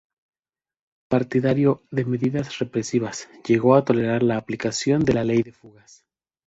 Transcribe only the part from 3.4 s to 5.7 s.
llegó a tolerar la aplicación de la ley de